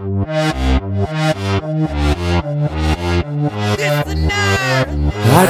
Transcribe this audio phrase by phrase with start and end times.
[0.00, 0.02] I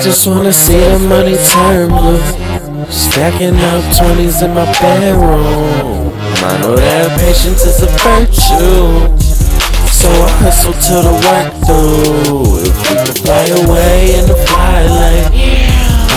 [0.02, 2.18] just wanna see the money turn blue.
[2.90, 6.12] Stacking up 20s in my bedroom.
[6.42, 9.16] I know that patience is a virtue.
[9.86, 12.66] So I hustle till the work through.
[12.66, 15.30] If we can fly away in the fly lane,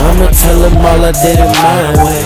[0.10, 2.26] I'ma tell them all I did it my way.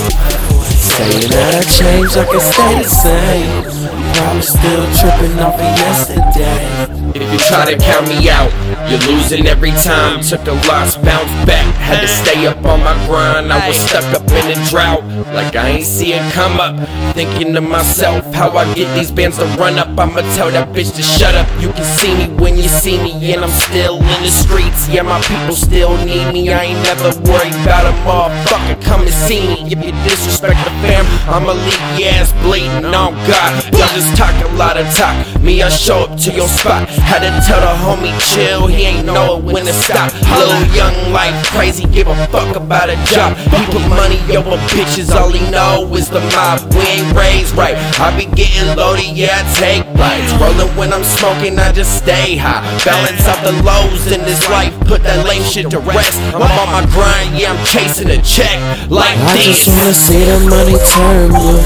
[0.71, 3.76] Saying that I changed, I can stay the same.
[4.17, 6.97] Probably still tripping off of yesterday.
[7.13, 8.51] If you try to count me out,
[8.89, 10.21] you're losing every time.
[10.21, 11.65] Took a loss, bounce back.
[11.75, 13.53] Had to stay up on my grind.
[13.53, 15.03] I was stuck up in a drought,
[15.33, 16.75] like I ain't see it come up.
[17.13, 19.89] Thinking to myself, how I get these bands to run up.
[19.97, 21.47] I'ma tell that bitch to shut up.
[21.61, 24.89] You can see me when you see me, and I'm still in the streets.
[24.89, 26.53] Yeah, my people still need me.
[26.53, 29.71] I ain't never worried about a motherfucker come and see me.
[29.71, 33.51] If you disrespect the fam, I'ma leave your ass bleeding on God.
[33.73, 35.15] Y'all just talk a lot of talk.
[35.41, 36.87] Me, I show up to your spot.
[36.89, 40.13] Had to tell the homie chill, he ain't know when to stop.
[40.37, 43.35] Little young life crazy, give a fuck about a job.
[43.71, 46.61] Put money over bitches, all he know is the mob.
[46.73, 47.75] We ain't raised right.
[47.99, 50.31] I be getting loaded, yeah, I take flights.
[50.41, 52.63] Rolling when I'm smoking, I just stay high.
[52.83, 56.19] Balance out the lows in this life, put that lame shit to rest.
[56.33, 58.57] I'm on my grind, yeah, I'm chasing a check
[58.89, 61.61] like I just wanna see the money turn blue.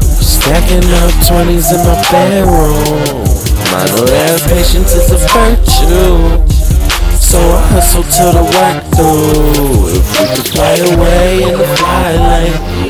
[0.00, 3.26] Stacking up 20s in my bedroom.
[3.74, 6.56] I know that patience is a virtue.
[7.26, 9.90] So I hustle till the work through.
[9.98, 12.85] If we could fly away in the fly lane,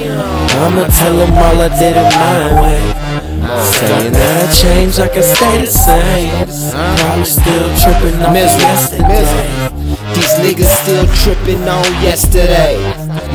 [0.56, 2.80] I'ma tell them all I did it my way.
[3.76, 6.32] Saying that I changed, I can stay the same.
[6.98, 9.76] Probably still tripping off Miss- yesterday.
[10.14, 12.80] These niggas still tripping on yesterday.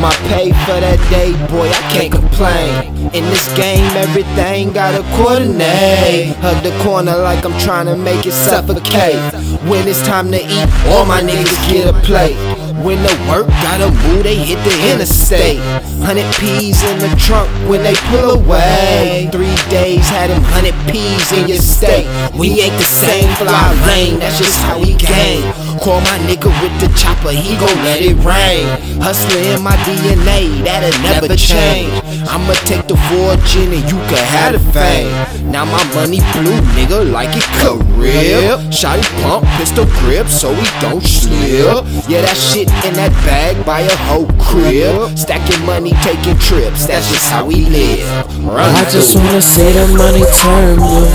[0.01, 2.97] My pay for that day, boy, I can't complain.
[3.13, 6.35] In this game, everything gotta coordinate.
[6.37, 9.21] Hug the corner like I'm trying to make it suffocate.
[9.69, 12.35] When it's time to eat, all my niggas get a plate.
[12.83, 15.59] When the work gotta move, they hit the interstate.
[16.01, 19.29] Hundred P's in the trunk when they pull away.
[19.31, 22.07] Three days had them hundred P's in your state.
[22.33, 25.45] We ain't the same fly lane, that's just how we game.
[25.79, 28.67] Call my nigga with the chopper, he gon' let it rain.
[29.01, 31.91] Hustler in my DNA, that'll never change.
[32.27, 35.51] I'ma take the fortune and you can have the fame.
[35.51, 38.57] Now my money blue, nigga, like it career.
[38.69, 41.85] Shotty pump, pistol grip, so we don't slip.
[42.07, 45.17] Yeah, that shit in that bag by a whole crib.
[45.17, 48.05] Stacking money, taking trips, that's just how we live.
[48.43, 51.09] Run I just wanna say the money turn blue.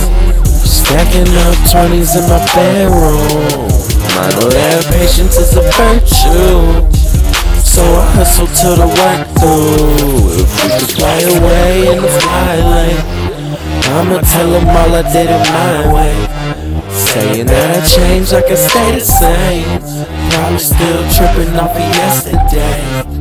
[0.65, 3.76] Stacking up 20s in my bedroom.
[4.17, 6.89] I know that patience is a virtue.
[7.61, 10.41] So I hustle till the work through.
[10.41, 13.05] If we could fly away in the fly lane,
[13.93, 16.17] I'ma tell them all I did it my way.
[16.89, 19.81] Saying that I changed, I can stay the same.
[20.33, 23.16] Probably still tripping off of yesterday.